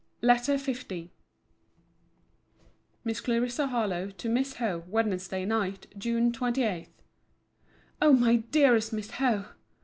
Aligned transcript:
LETTER 0.23 0.53
L 0.89 1.07
MISS 3.03 3.21
CLARISSA 3.21 3.67
HARLOWE, 3.67 4.09
TO 4.17 4.29
MISS 4.29 4.55
HOWE 4.55 4.79
WEDNESDAY 4.87 5.45
NIGHT, 5.45 5.85
JUNE 5.95 6.31
28. 6.33 6.87
O 8.01 8.11
MY 8.11 8.35
DEAREST 8.37 8.93
MISS 8.93 9.11
HOWE! 9.11 9.45